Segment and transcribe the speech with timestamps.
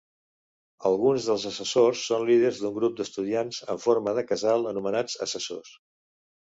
[0.89, 5.75] Alguns dels assessors són líders d'un grup d'estudiants en forma de casal, anomenats assessors.